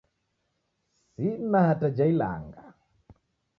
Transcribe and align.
Sina 1.15 1.61
hata 1.67 1.87
ja 1.97 2.05
ilanga! 2.15 2.63